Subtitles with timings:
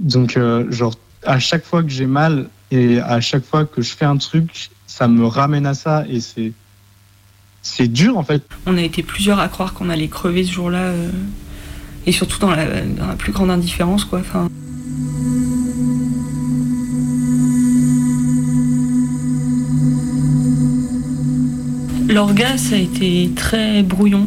[0.00, 0.94] Donc, euh, genre,
[1.24, 4.70] à chaque fois que j'ai mal et à chaque fois que je fais un truc,
[4.86, 6.52] ça me ramène à ça et c'est
[7.62, 8.42] c'est dur en fait.
[8.66, 11.10] On a été plusieurs à croire qu'on allait crever ce jour-là euh,
[12.06, 14.20] et surtout dans la, dans la, plus grande indifférence quoi.
[14.20, 14.48] Enfin...
[22.08, 24.26] L'orga, ça a été très brouillon.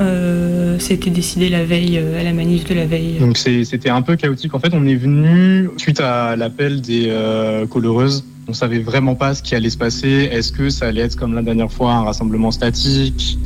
[0.00, 3.18] Euh, c'était décidé la veille, euh, à la manif de la veille.
[3.18, 4.54] Donc c'était un peu chaotique.
[4.54, 8.24] En fait, on est venu suite à l'appel des euh, coloreuses.
[8.48, 10.28] On savait vraiment pas ce qui allait se passer.
[10.32, 13.38] Est-ce que ça allait être comme la dernière fois un rassemblement statique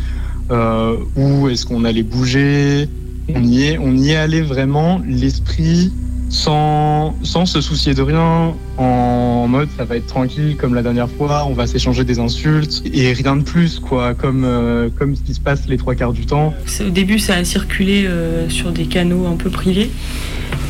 [0.50, 2.88] euh, ou est-ce qu'on allait bouger?
[3.34, 5.90] On y est, on y est allé vraiment l'esprit
[6.28, 11.08] sans, sans se soucier de rien, en mode ça va être tranquille comme la dernière
[11.08, 15.22] fois, on va s'échanger des insultes et rien de plus, quoi, comme, euh, comme ce
[15.22, 16.54] qui se passe les trois quarts du temps.
[16.80, 19.90] Au début, ça a circulé euh, sur des canaux un peu privés.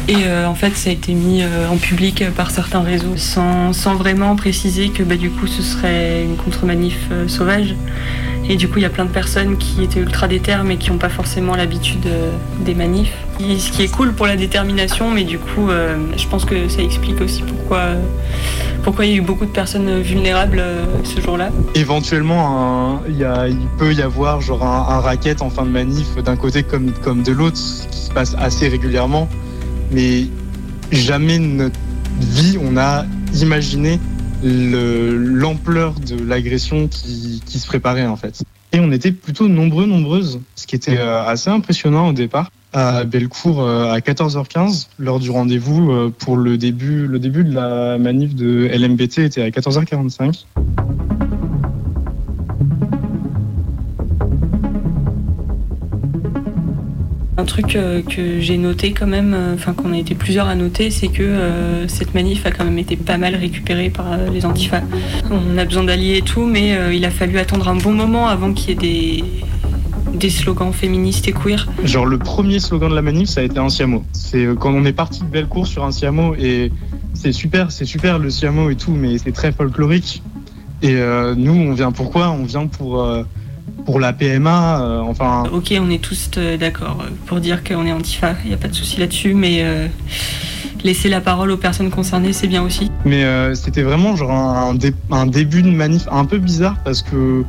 [0.07, 3.95] Et euh, en fait, ça a été mis en public par certains réseaux sans, sans
[3.95, 7.75] vraiment préciser que bah, du coup, ce serait une contre-manif sauvage.
[8.49, 10.91] Et du coup, il y a plein de personnes qui étaient ultra déter mais qui
[10.91, 13.15] n'ont pas forcément l'habitude euh, des manifs.
[13.41, 16.83] Ce qui est cool pour la détermination, mais du coup, euh, je pense que ça
[16.83, 17.83] explique aussi pourquoi,
[18.83, 21.51] pourquoi il y a eu beaucoup de personnes vulnérables euh, ce jour-là.
[21.75, 23.27] Éventuellement, il
[23.79, 27.33] peut y avoir genre un, racket en fin de manif d'un côté comme, comme de
[27.33, 29.29] l'autre, ce qui se passe assez régulièrement.
[29.91, 30.27] Mais
[30.93, 31.79] jamais notre
[32.21, 33.99] vie, on a imaginé
[34.45, 38.43] l'ampleur de l'agression qui, se préparait en fait.
[38.73, 42.51] Et on était plutôt nombreux, nombreuses, ce qui était euh, assez impressionnant au départ.
[42.73, 47.55] À Bellecour euh, à 14h15, lors du rendez-vous euh, pour le début, le début de
[47.55, 50.45] la manif de LMBT était à 14h45.
[57.45, 60.55] Un truc euh, que j'ai noté quand même, enfin euh, qu'on a été plusieurs à
[60.55, 64.47] noter, c'est que euh, cette manif a quand même été pas mal récupérée par les
[64.47, 64.81] antifas.
[65.31, 68.55] On a besoin d'alliés et tout, mais il a fallu attendre un bon moment avant
[68.55, 69.25] qu'il y ait
[70.15, 71.69] des, slogans féministes et queer.
[71.85, 74.05] Genre le premier slogan de la manif, ça a été un siamo.
[74.13, 76.73] C'est quand on est parti de Bellecour sur un siamo et
[77.13, 80.23] c'est super, c'est super le siamo et tout, mais c'est très folklorique.
[80.81, 80.95] Et
[81.37, 82.31] nous, on vient pourquoi?
[82.31, 83.07] On vient pour
[83.85, 85.45] pour la PMA, euh, enfin.
[85.53, 88.69] Ok, on est tous euh, d'accord pour dire qu'on est antifa, il n'y a pas
[88.69, 89.89] de souci là-dessus, mais euh,
[90.85, 92.91] laisser la parole aux personnes concernées, c'est bien aussi.
[93.05, 97.03] Mais euh, c'était vraiment genre un, dé un, début de manif un peu bizarre parce
[97.03, 97.45] que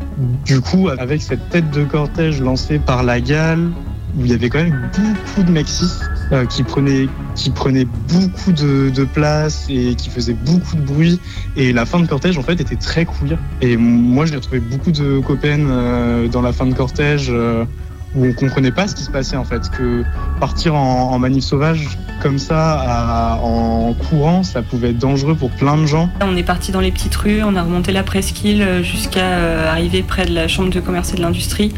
[0.45, 3.69] du coup, avec cette tête de cortège lancée par la gale,
[4.17, 5.91] où il y avait quand même beaucoup de Mexis
[6.31, 11.19] euh, qui prenaient qui prenaient beaucoup de, place et qui faisaient beaucoup de bruit.
[11.55, 13.37] Et la fin de cortège en fait était très queer.
[13.61, 17.65] Et moi j'ai retrouvé beaucoup de copaines euh, dans la fin de cortège euh,
[18.15, 20.03] où on comprenait pas ce qui se passait en fait que
[20.39, 25.85] partir en, manif sauvage comme ça en courant ça pouvait être dangereux pour plein de
[25.85, 26.09] gens.
[26.21, 30.03] On est parti dans les petites rues on a remonté la presqu'île jusqu'à euh, arriver
[30.03, 31.73] près de la chambre de commerce et de l'industrie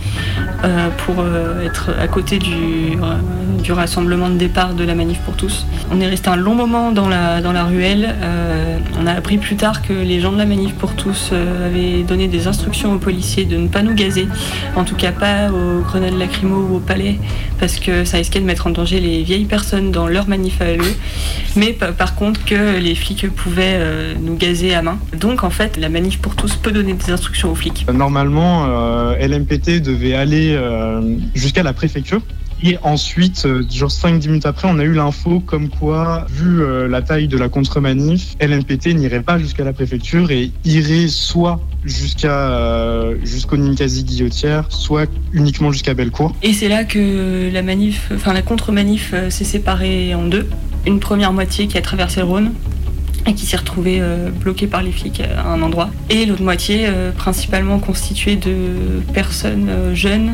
[0.64, 5.36] euh, pour euh, être à côté du, euh, rassemblement de départ de la manif pour
[5.36, 5.66] tous.
[5.92, 8.16] On est resté un long moment dans la, dans la ruelle.
[8.22, 11.68] Euh, on a appris plus tard que les gens de la manif pour tous euh,
[11.68, 14.28] avaient donné des instructions aux policiers de ne pas nous gazer
[14.76, 17.18] en tout cas pas aux grenades au palais
[17.60, 20.72] parce que ça risquait de mettre en danger les vieilles personnes dans leur manif à
[20.74, 20.96] eux,
[21.56, 25.00] mais par contre que les flics pouvaient euh, nous gazer à main.
[25.16, 27.86] Donc en fait, la manif pour tous peut donner des instructions aux flics.
[27.92, 32.22] Normalement, euh, LMPT devait aller euh, jusqu'à la préfecture.
[32.64, 36.88] Et ensuite, euh, genre 5-10 minutes après, on a eu l'info comme quoi, vu euh,
[36.88, 42.52] la taille de la contre-manif, LNPT n'irait pas jusqu'à la préfecture et irait soit jusqu'à
[42.52, 46.36] euh, jusqu'au Ninkasi Guillotière, soit uniquement jusqu'à Bellecour.
[46.44, 50.48] Et c'est là que la manif, enfin la contre-manif euh, s'est séparée en deux.
[50.86, 52.52] Une première moitié qui a traversé le Rhône
[53.28, 55.90] et qui s'est retrouvée euh, bloquée par les flics à un endroit.
[56.10, 60.34] Et l'autre moitié euh, principalement constituée de personnes euh, jeunes,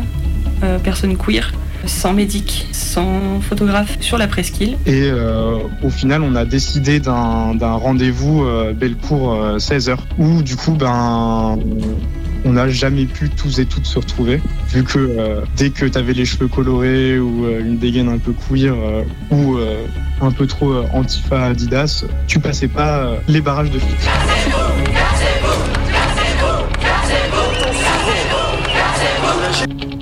[0.82, 1.52] personnes queer,
[1.86, 4.78] sans médic, sans photographe sur la presqu'île.
[4.86, 10.56] Et euh, au final, on a décidé d'un rendez-vous euh, Bellecour euh, 16h, où du
[10.56, 11.58] coup, ben,
[12.46, 15.98] on n'a jamais pu tous et toutes se retrouver, vu que euh, dès que tu
[15.98, 19.58] avais les cheveux colorés ou euh, une dégaine un peu queer euh, ou
[20.22, 23.98] un peu trop antifa Adidas, tu passais pas les barrages de flics.
[24.00, 24.58] Cassez-vous,
[24.94, 25.64] cassez-vous,
[26.82, 27.52] cassez-vous,
[28.74, 29.93] cassez-vous, cassez-vous.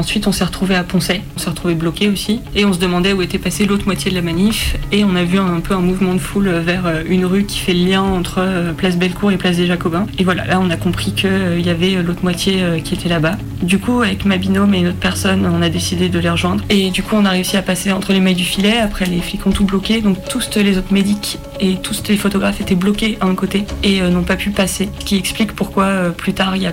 [0.00, 1.20] Ensuite, on s'est retrouvé à Poncet.
[1.36, 2.40] On s'est retrouvé bloqué aussi.
[2.56, 4.76] Et on se demandait où était passée l'autre moitié de la manif.
[4.92, 7.58] Et on a vu un peu un mouvement de foule vers euh, une rue qui
[7.58, 10.06] fait le lien entre euh, Place Bellecour et Place des Jacobins.
[10.18, 13.36] Et voilà, là, on a compris qu'il y avait l'autre moitié qui était là-bas.
[13.62, 16.64] Du coup, avec ma binôme et une autre personne, on a décidé de les rejoindre.
[16.70, 18.78] Et du coup, on a réussi à passer entre les mailles du filet.
[18.78, 20.00] Après, les flics ont tout bloqué.
[20.00, 24.00] Donc, tous les autres médics et tous les photographes étaient bloqués à un côté et
[24.00, 24.88] n'ont pas pu passer.
[25.00, 26.72] Ce qui explique pourquoi plus tard, il y a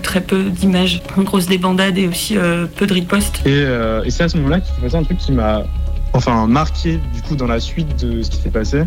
[0.00, 3.42] très peu d'images, une grosse débandade et aussi euh, peu de riposte.
[3.46, 5.64] Euh, et, c'est à ce moment-là qu'il s'est passé un truc qui m'a
[6.12, 8.82] enfin marqué du coup dans la suite de ce qui s'est passé.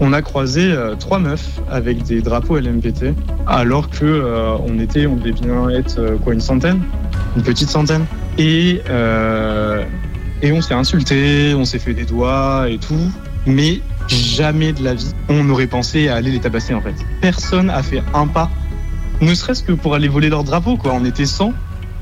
[0.00, 3.14] On a croisé euh, trois meufs avec des drapeaux LMPT,
[3.46, 6.80] alors que on était, on devait bien être quoi, une centaine,
[7.36, 8.06] une petite centaine.
[8.38, 8.80] Et
[10.40, 13.10] et on s'est insulté, on s'est fait des doigts et tout,
[13.44, 16.94] mais jamais de la vie on aurait pensé à aller les tabasser en fait.
[17.20, 18.50] Personne a fait un pas
[19.20, 20.92] ne serait-ce que pour aller voler leur drapeau, quoi.
[20.94, 21.52] On était 100.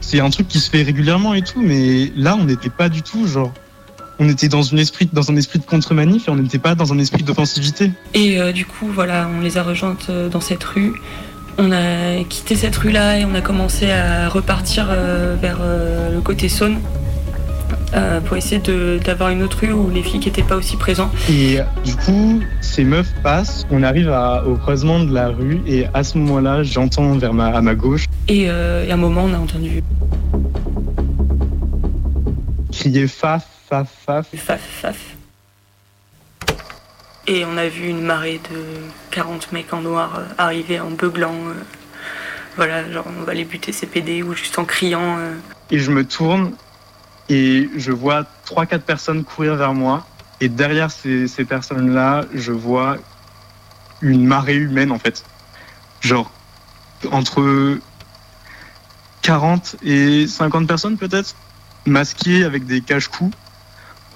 [0.00, 3.02] C'est un truc qui se fait régulièrement et tout, mais là, on n'était pas du
[3.02, 3.52] tout, genre.
[4.18, 6.92] On était dans, une esprit, dans un esprit de contre-manif et on n'était pas dans
[6.92, 7.90] un esprit d'offensivité.
[8.14, 10.94] Et euh, du coup, voilà, on les a rejointes euh, dans cette rue.
[11.58, 15.58] On a quitté cette rue-là et on a commencé à repartir euh, vers
[16.12, 16.78] le côté Saône.
[17.96, 18.60] Euh, pour essayer
[18.98, 21.10] d'avoir une autre rue où les flics n'étaient pas aussi présents.
[21.30, 24.14] Et du coup, ces meufs passent, on arrive
[24.46, 28.04] au croisement de la rue et à ce moment-là, j'entends vers ma, à ma gauche.
[28.30, 29.82] Euh, et, à un moment, on a entendu
[32.70, 34.26] crier faf, faf, faf.
[34.34, 34.98] Faf, faf.
[37.26, 38.58] Et on a vu une marée de
[39.10, 41.34] 40 mecs en noir euh, arriver en beuglant.
[42.56, 45.16] voilà, genre on va les buter ces PD ou juste en criant.
[45.70, 46.52] Et je me tourne
[47.28, 50.06] et je vois trois, quatre personnes courir vers moi.
[50.40, 52.98] Et derrière ces, ces personnes-là, je vois
[54.02, 55.24] une marée humaine, en fait.
[56.00, 56.30] Genre,
[57.10, 57.78] entre
[59.22, 61.34] 40 et 50 personnes, peut-être,
[61.86, 63.36] masquées avec des cache-coups,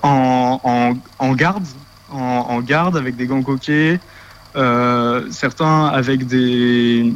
[0.02, 1.64] en, en, en, garde,
[2.10, 4.00] en, en, garde, avec des gants coquets,
[4.56, 7.12] euh, certains avec des,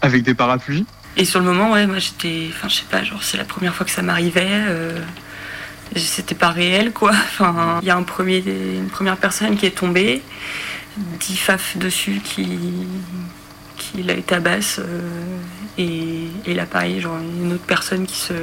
[0.00, 0.86] avec des parapluies.
[1.18, 2.48] Et sur le moment, ouais, moi j'étais.
[2.50, 4.46] Enfin, je sais pas, genre, c'est la première fois que ça m'arrivait.
[4.48, 5.00] Euh,
[5.96, 7.10] c'était pas réel, quoi.
[7.14, 10.22] Enfin, il y a un premier, une première personne qui est tombée,
[10.96, 12.46] dix faf dessus qui,
[13.76, 14.78] qui l'a tabasse.
[14.78, 15.38] Euh,
[15.76, 18.34] et, et là, pareil, genre, une autre personne qui se,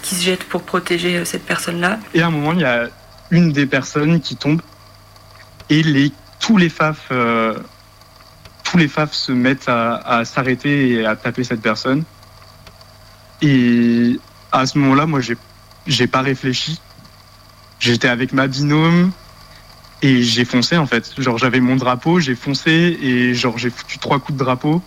[0.00, 1.98] qui se jette pour protéger euh, cette personne-là.
[2.14, 2.88] Et à un moment, il y a
[3.30, 4.62] une des personnes qui tombe
[5.68, 7.10] et les, tous les faf
[8.76, 12.04] tous les FAF se mettent à, s'arrêter et à taper cette personne.
[13.40, 14.20] Et
[14.52, 15.38] à ce moment-là, moi, j'ai,
[15.86, 16.78] j'ai pas réfléchi.
[17.80, 19.12] J'étais avec ma binôme
[20.02, 21.10] et j'ai foncé en fait.
[21.18, 24.82] Genre, j'avais mon drapeau, j'ai foncé et genre, j'ai foutu trois coups de drapeau.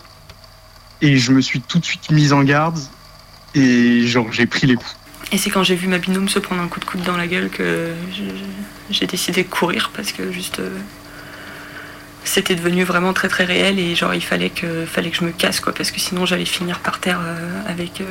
[1.02, 2.78] Et je me suis tout de suite mise en garde
[3.56, 4.96] et genre, j'ai pris les coups.
[5.32, 7.26] Et c'est quand j'ai vu ma binôme se prendre un coup de coude dans la
[7.26, 7.92] gueule que
[8.92, 10.78] j'ai décidé de courir parce que juste euh,
[12.24, 15.32] c'était devenu vraiment très très réel et genre il fallait que, fallait que je me
[15.32, 18.06] casse quoi parce que sinon j'allais finir par terre euh, avec euh,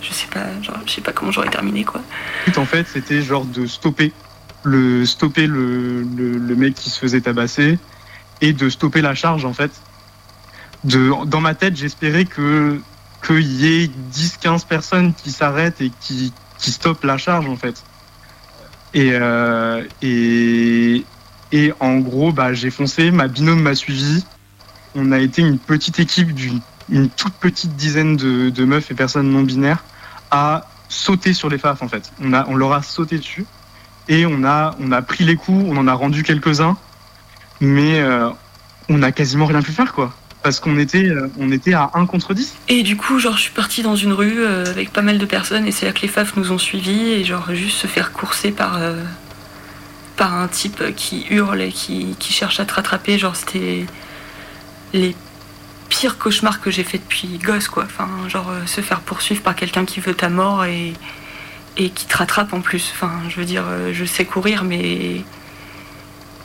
[0.00, 2.00] je sais pas genre je sais pas comment j'aurais terminé quoi.
[2.56, 4.12] En fait c'était genre de stopper
[4.62, 7.78] le stopper le, le, mec qui se faisait tabasser
[8.40, 9.70] et de stopper la charge en fait.
[10.84, 12.80] De, dans ma tête j'espérais que
[13.26, 17.82] qu'il y ait 10-15 personnes qui s'arrêtent et qui, qui stoppent la charge en fait.
[18.92, 21.04] Et, euh, et,
[21.54, 24.24] et en gros, bah, j'ai foncé, ma binôme m'a suivi.
[24.96, 29.44] On a été une petite équipe d'une toute petite dizaine de, meufs et personnes non
[29.44, 29.84] binaires
[30.32, 32.10] à sauter sur les FAF en fait.
[32.20, 33.46] On, a, on leur a sauté dessus
[34.08, 36.76] et on a, on a pris les coups, on en a rendu quelques-uns,
[37.60, 38.30] mais euh,
[38.88, 40.12] on a quasiment rien pu faire quoi.
[40.42, 42.56] Parce qu'on était, euh, on était à 1 contre 10.
[42.68, 45.24] Et du coup, genre, je suis partie dans une rue euh, avec pas mal de
[45.24, 48.10] personnes et c'est là que les FAF nous ont suivis et genre juste se faire
[48.12, 48.78] courser par,
[50.16, 53.18] par un type qui hurle et qui, cherche à te rattraper.
[53.18, 53.86] Genre, c'était
[54.92, 55.14] les
[55.88, 57.84] pires cauchemars que j'ai fait depuis gosse, quoi.
[57.84, 60.94] Enfin, genre, euh, se faire poursuivre par quelqu'un qui veut ta mort et,
[61.76, 62.92] qui te rattrape en plus.
[62.94, 65.22] Enfin, je veux dire, euh, je sais courir, mais.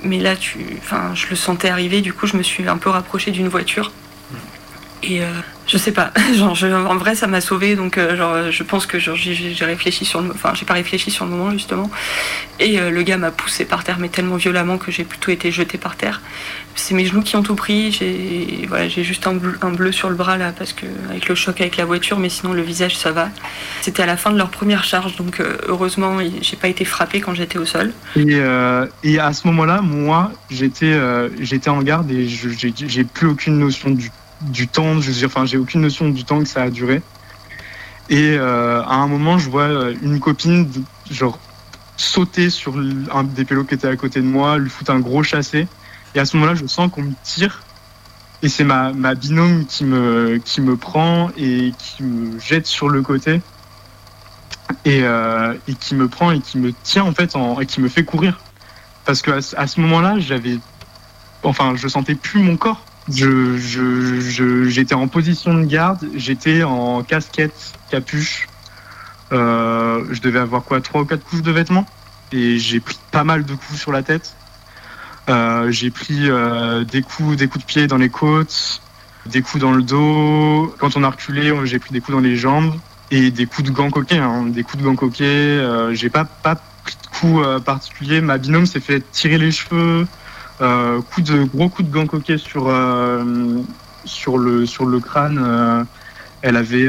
[0.01, 2.89] Mais là, tu, enfin, je le sentais arriver, du coup, je me suis un peu
[2.89, 3.91] rapproché d'une voiture.
[5.01, 5.27] Et euh,
[5.65, 6.57] je sais pas, genre,
[6.89, 10.31] en vrai, ça m'a sauvé, donc euh, genre, je pense que j'ai réfléchi sur le,
[10.31, 11.89] enfin, j'ai pas réfléchi sur le moment justement.
[12.59, 15.51] Et euh, le gars m'a poussé par terre, mais tellement violemment que j'ai plutôt été
[15.51, 16.21] jeté par terre.
[16.75, 17.91] C'est mes genoux qui ont tout pris.
[17.93, 21.61] J'ai, voilà, j'ai juste un bleu, sur le bras là, parce que avec le choc
[21.61, 23.29] avec la voiture, mais sinon le visage ça va.
[23.81, 27.33] C'était à la fin de leur première charge, donc heureusement, j'ai pas été frappé quand
[27.33, 27.93] j'étais au sol.
[28.15, 28.39] Et,
[29.03, 30.97] et à ce moment-là, moi, j'étais,
[31.39, 34.99] j'étais en garde et j'ai plus aucune notion du du temps.
[35.01, 37.03] Je veux dire, enfin, j'ai aucune notion du temps que ça a duré.
[38.07, 40.71] Et euh, à un moment, je vois euh, une copine,
[41.09, 41.43] genre,
[41.97, 42.77] sauter sur
[43.11, 45.69] un des pélos qui était à côté de moi, lui foutre un gros chassé.
[46.13, 47.67] Et à ce moment-là, je sens qu'on me tire.
[48.41, 52.89] Et c'est ma, ma binôme qui me, qui me prend et qui me jette sur
[52.89, 53.43] le côté.
[54.85, 57.81] Et, euh, et qui me prend et qui me tient, en fait, en, et qui
[57.81, 58.45] me fait courir.
[59.05, 60.61] Parce que à, ce- à ce moment-là, j'avais.
[61.43, 62.88] Enfin, je sentais plus mon corps.
[63.11, 68.47] Je, j'étais en position de garde, j'étais en casquette, capuche.
[69.31, 71.85] Euh, je devais avoir quoi, trois ou quatre couches de vêtements.
[72.31, 74.35] Et j'ai pris pas mal de coups sur la tête.
[75.29, 78.81] Euh, j'ai pris euh, des coups, des coups de pied dans les côtes,
[79.25, 80.73] des coups dans le dos.
[80.79, 82.73] Quand on a reculé, j'ai pris des coups dans les jambes
[83.11, 84.17] et des coups de gants coquets.
[84.17, 85.93] hein, des coups de gants coquets.
[85.93, 88.21] J'ai pas pas pris de coups particuliers.
[88.21, 90.07] Ma binôme s'est fait tirer les cheveux.
[90.61, 93.23] Euh, coup de gros coups de gants coquets sur euh,
[94.03, 95.39] sur le sur le crâne.
[95.41, 95.83] euh,
[96.41, 96.87] elle avait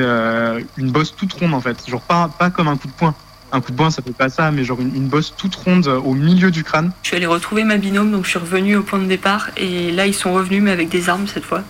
[0.76, 3.16] une bosse toute ronde en fait, genre pas pas comme un coup de poing.
[3.50, 6.14] Un coup de poing ça fait pas ça, mais genre une, bosse toute ronde au
[6.14, 6.92] milieu du crâne.
[7.02, 9.50] Je suis allée retrouver ma binôme, donc je suis revenue au point de départ.
[9.56, 11.64] Et là, ils sont revenus, mais avec des armes cette fois.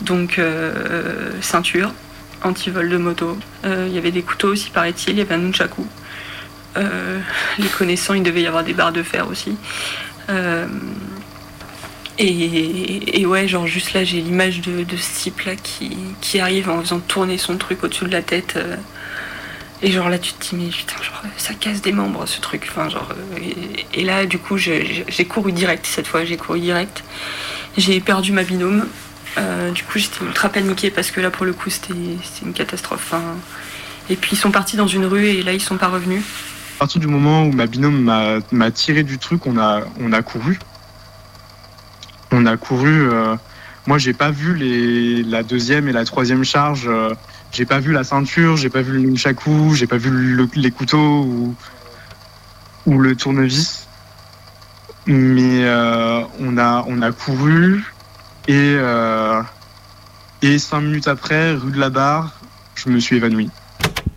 [0.00, 0.40] Donc,
[1.42, 1.92] ceinture,
[2.42, 3.36] anti-vol de moto.
[3.64, 5.10] Il y avait des couteaux aussi, paraît-il.
[5.10, 5.86] Il y avait un nunchaku.
[6.76, 9.58] Les connaissants, il devait y avoir des barres de fer aussi.
[12.18, 17.00] Et, ouais, genre juste là, j'ai l'image de, ce type-là qui, qui arrive en faisant
[17.00, 18.54] tourner son truc au-dessus de la tête.
[18.56, 18.76] euh,
[19.82, 22.68] et genre là, tu te dis, mais putain, genre, ça casse des membres ce truc.
[22.70, 22.88] Enfin,
[23.92, 27.04] et, là, du coup, j'ai couru direct cette fois, j'ai couru direct.
[27.76, 28.86] J'ai perdu ma binôme.
[29.36, 31.94] Euh, du coup, j'étais ultra paniquée parce que là, pour le coup, c'était
[32.42, 33.12] une catastrophe.
[34.08, 36.22] Et puis, ils sont partis dans une rue et là, ils sont pas revenus.
[36.76, 40.12] À partir du moment où ma binôme m'a m'a tiré du truc, on a on
[40.12, 40.58] a couru.
[42.36, 43.08] On a couru.
[43.12, 43.36] euh,
[43.86, 46.86] moi, j'ai pas vu la deuxième et la troisième charge.
[46.88, 47.14] euh,
[47.52, 50.72] j'ai pas vu la ceinture, j'ai pas vu le nunchaku, j'ai pas vu le- les
[50.72, 51.54] couteaux
[52.86, 53.86] ou le tournevis.
[55.06, 57.84] Mais euh, on a couru
[58.48, 58.76] et
[60.58, 62.32] cinq minutes après, rue de la Barre,
[62.74, 63.48] je me suis évanoui.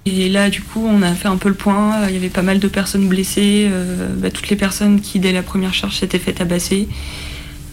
[0.06, 2.08] Et là, du coup, on a fait un peu le point.
[2.08, 3.70] Il y avait pas mal de personnes blessées.
[4.16, 6.88] bah, toutes les personnes qui, dès la première charge, s'étaient fait tabasser.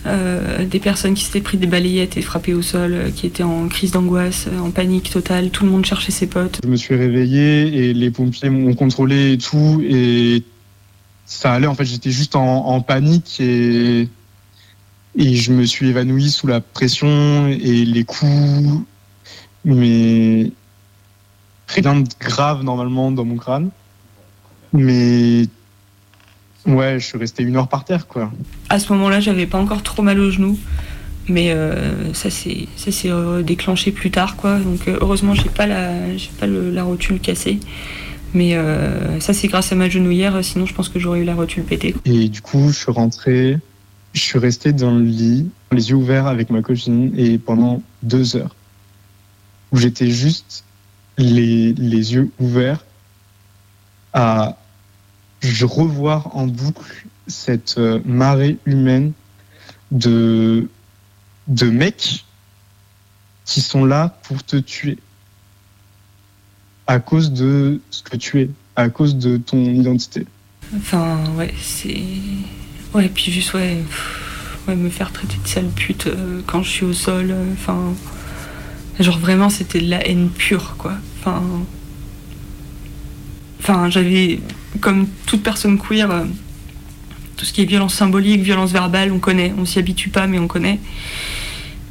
[0.06, 3.42] Euh, des personnes qui s'étaient pris des balayettes et frappées au sol, euh, qui étaient
[3.42, 5.49] en crise d'angoisse, euh, en panique totale.
[5.49, 6.61] Tout le monde cherchait ses potes.
[6.62, 10.42] Je me suis réveillé et les pompiers m'ont contrôlé et tout et
[11.25, 14.08] ça allait en fait j'étais juste en, panique et
[15.16, 18.84] et je me suis évanoui sous la pression et les coups
[19.64, 20.50] mais
[21.68, 23.70] rien de grave normalement dans mon crâne
[24.75, 25.46] mais
[26.66, 28.30] ouais je suis resté une heure par terre quoi
[28.68, 30.59] À ce moment-là, j'avais pas encore trop mal aux genoux.
[31.26, 32.68] Mais euh, ça s'est
[33.42, 34.59] déclenché plus tard, quoi.
[34.59, 37.61] Donc euh, heureusement, j'ai pas la j'ai pas le- la rotule cassée.
[38.35, 40.44] Mais euh, ça, c'est grâce à ma genouillère.
[40.44, 41.94] Sinon, je pense que j'aurais eu la rotule pétée.
[42.04, 43.59] Et du coup, je suis rentré,
[44.12, 48.37] je suis resté dans le lit, les yeux ouverts avec ma copine, et pendant deux
[48.37, 48.54] heures,
[49.73, 50.64] où j'étais juste
[51.16, 52.85] les, les yeux ouverts
[54.12, 54.59] à
[55.49, 59.13] je revoir en boucle cette euh, marée humaine
[59.91, 60.69] de,
[61.49, 62.25] de mecs
[63.45, 64.99] qui sont là pour te tuer
[66.87, 70.27] à cause de ce que tu es, à cause de ton identité.
[70.77, 72.03] Enfin, ouais, c'est.
[72.93, 73.83] Ouais, puis juste, ouais,
[74.69, 77.31] ouais, me faire traiter de sale pute euh, quand je suis au sol.
[77.31, 77.95] euh, Enfin.
[79.01, 80.95] genre vraiment, c'était de la haine pure, quoi.
[81.21, 81.43] Enfin.
[83.61, 84.41] Enfin, j'avais.
[84.81, 86.25] Comme toute personne queer, euh,
[87.37, 89.52] tout ce qui est violence symbolique, violence verbale, on connaît.
[89.59, 90.81] On s'y habitue pas, mais on connaît.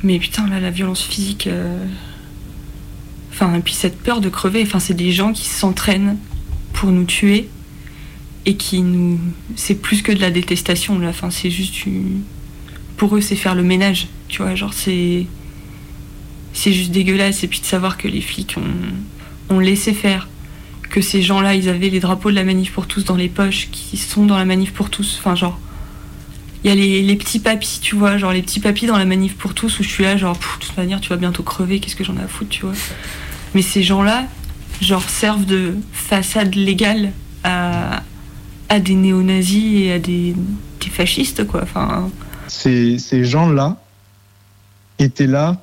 [0.03, 1.47] Mais putain, là, la violence physique.
[1.47, 1.85] euh,
[3.31, 6.17] Enfin, et puis cette peur de crever, enfin, c'est des gens qui s'entraînent
[6.73, 7.49] pour nous tuer
[8.45, 9.19] et qui nous.
[9.55, 11.09] C'est plus que de la détestation, là.
[11.09, 11.73] Enfin, c'est juste.
[12.95, 14.53] Pour eux, c'est faire le ménage, tu vois.
[14.53, 15.25] Genre, c'est.
[16.53, 17.43] C'est juste dégueulasse.
[17.43, 20.27] Et puis de savoir que les flics ont, ont laissé faire.
[20.93, 23.69] Que ces gens-là, ils avaient les drapeaux de la manif pour tous dans les poches,
[23.71, 25.17] qui sont dans la manif pour tous.
[25.17, 25.59] Enfin, genre.
[26.63, 29.35] Il y a les, petits papis, tu vois, genre les petits papis dans la manif
[29.35, 31.95] pour tous, où je suis là, genre, de toute manière, tu vas bientôt crever, qu'est-ce
[31.95, 32.75] que j'en ai à foutre, tu vois.
[33.55, 34.27] Mais ces gens-là,
[34.81, 37.11] genre, servent de façade légale
[37.43, 38.03] à,
[38.79, 40.35] des néo-nazis et à des,
[40.91, 41.63] fascistes, quoi.
[41.63, 42.09] Enfin,
[42.47, 43.77] ces gens-là
[44.99, 45.57] étaient là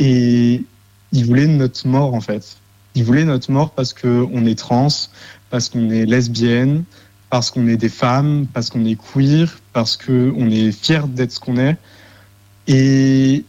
[0.00, 0.64] et
[1.12, 2.56] ils voulaient notre mort en fait.
[2.94, 4.88] Ils voulaient notre mort parce qu'on est trans,
[5.50, 6.84] parce qu'on est lesbienne,
[7.30, 11.40] parce qu'on est des femmes, parce qu'on est queer, parce qu'on est fier d'être ce
[11.40, 11.76] qu'on est.
[12.66, 13.44] Et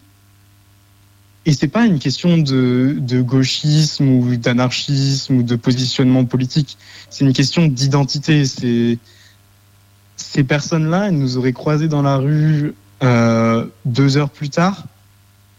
[1.45, 6.77] et c'est pas une question de, gauchisme ou d'anarchisme ou de positionnement politique.
[7.09, 8.43] C'est une question d'identité.
[8.45, 14.83] Ces personnes-là, elles nous auraient croisés dans la rue euh, deux heures plus tard,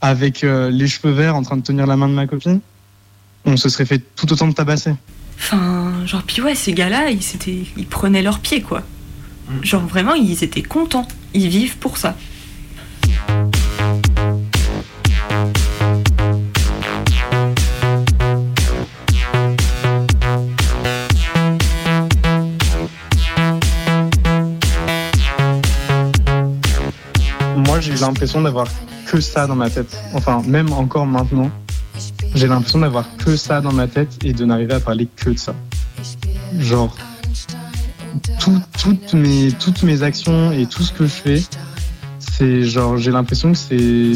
[0.01, 2.61] avec euh, les cheveux verts en train de tenir la main de ma copine.
[3.45, 4.95] On se serait fait tout autant de tabasser.
[5.39, 7.21] Enfin, genre, puis ouais, ces gars-là, ils,
[7.77, 8.83] ils prenaient leurs pieds, quoi.
[9.49, 9.65] Mm.
[9.65, 11.09] Genre, vraiment, ils étaient contents.
[11.35, 12.17] Ils vivent pour ça.
[27.83, 28.69] j'ai l'impression d'avoir
[29.07, 29.97] que ça dans ma tête.
[30.15, 31.51] Enfin, même encore maintenant,
[32.35, 35.39] j'ai l'impression d'avoir que ça dans ma tête et de n'arriver à parler que de
[35.39, 35.55] ça.
[36.59, 36.95] Genre,
[38.39, 41.43] toutes, mes, toutes mes actions et tout ce que je fais,
[42.19, 44.12] c'est genre, j'ai l'impression que c'est.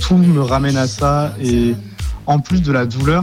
[0.00, 1.74] Tout me ramène à ça et
[2.26, 3.22] en plus de la douleur,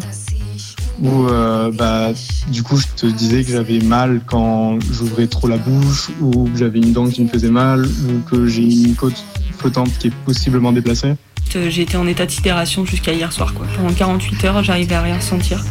[1.02, 2.12] où euh, bah,
[2.52, 6.58] du coup je te disais que j'avais mal quand j'ouvrais trop la bouche ou que
[6.58, 9.24] j'avais une dent qui me faisait mal ou que j'ai une côte
[9.58, 11.16] flottante qui est possiblement déplacée
[11.56, 13.54] euh, été en état de sidération jusqu'à hier soir.
[13.54, 13.66] Quoi.
[13.76, 15.64] Pendant 48 heures, j'arrivais à rien ressentir.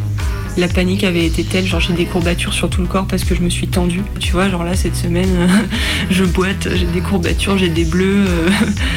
[0.56, 3.34] La panique avait été telle, genre j'ai des courbatures sur tout le corps parce que
[3.34, 4.02] je me suis tendue.
[4.20, 5.48] Tu vois, genre là cette semaine,
[6.10, 8.24] je boite, j'ai des courbatures, j'ai des bleus.
[8.26, 8.48] Euh,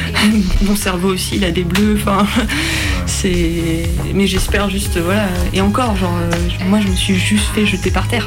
[0.62, 1.98] mon cerveau aussi, il a des bleus.
[2.00, 2.26] Enfin,
[3.06, 3.82] c'est.
[4.14, 5.28] Mais j'espère juste, voilà.
[5.52, 8.26] Et encore, genre, euh, moi je me suis juste fait jeter par terre.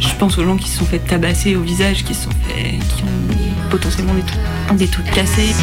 [0.00, 2.78] Je pense aux gens qui se sont fait tabasser au visage, qui se sont fait,
[2.96, 4.22] qui ont potentiellement des
[4.76, 5.54] des trucs cassés.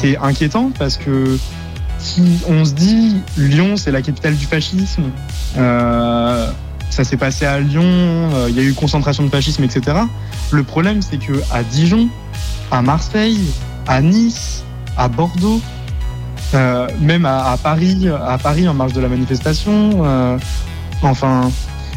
[0.00, 1.38] C'est inquiétant parce que
[1.98, 5.02] si on se dit Lyon c'est la capitale du fascisme,
[5.58, 6.50] euh,
[6.88, 9.98] ça s'est passé à Lyon, euh, il y a eu concentration de fascisme, etc.
[10.52, 12.08] Le problème c'est que à Dijon,
[12.70, 13.40] à Marseille,
[13.86, 14.64] à Nice,
[14.96, 15.60] à Bordeaux,
[16.54, 20.02] euh, même à, Paris, à Paris en marge de la manifestation.
[20.02, 20.38] Euh,
[21.02, 21.50] enfin,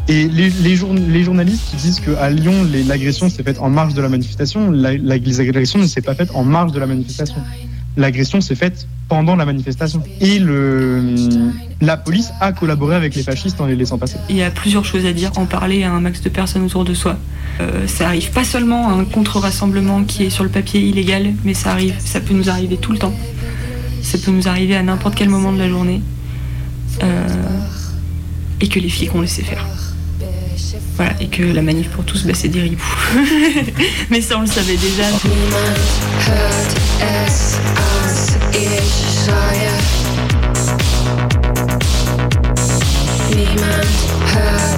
[0.09, 4.09] et les, les, journalistes qui disent qu'à Lyon, l'agression s'est faite en marge de la
[4.09, 7.37] manifestation, la, les agressions ne s'est pas faite en marge de la manifestation.
[7.95, 10.01] L'agression s'est faite pendant la manifestation.
[10.19, 11.15] Et le,
[11.81, 14.17] la police a collaboré avec les fascistes en les laissant passer.
[14.29, 16.85] Il y a plusieurs choses à dire, en parler à un max de personnes autour
[16.85, 17.17] de soi.
[17.61, 21.53] Euh, ça arrive pas seulement à un contre-rassemblement qui est sur le papier illégal, mais
[21.53, 23.13] ça arrive, ça peut nous arriver tout le temps.
[24.01, 26.01] Ça peut nous arriver à n'importe quel moment de la journée.
[27.03, 27.27] Euh,
[28.61, 29.65] et que les filles qu'on laissé faire.
[30.95, 32.97] Voilà, et que la manif pour tous, bah, c'est des ripoux.
[34.09, 35.03] mais ça, on le savait déjà.
[43.35, 43.83] Niemand
[44.35, 44.72] hört